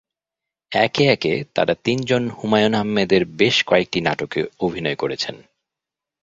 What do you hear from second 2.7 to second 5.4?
আহমেদের বেশ কয়েকটি নাটকে অভিনয় করেছেন।